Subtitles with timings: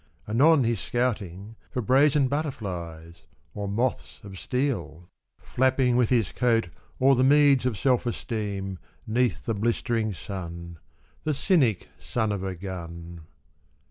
[0.27, 6.69] Anon he's scouting For brazen butterflies or moths of steel, 19 Flapping with his coat
[6.99, 10.79] o'er the meads of self esteem, 'Xeath the blistering sun—
[11.23, 13.27] The cynic son of a gun.